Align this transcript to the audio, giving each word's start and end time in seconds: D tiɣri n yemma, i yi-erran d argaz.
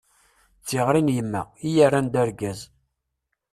D 0.61 0.63
tiɣri 0.67 1.01
n 1.01 1.13
yemma, 1.15 1.43
i 1.65 1.67
yi-erran 1.73 2.07
d 2.13 2.15
argaz. 2.23 2.59